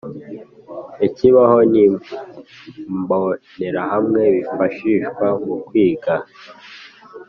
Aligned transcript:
Ikibaho 1.07 1.59
n 1.71 1.73
imbonerahamwe 1.85 4.21
bifashishwa 4.33 5.27
mu 5.45 5.55
kwiga 5.65 6.13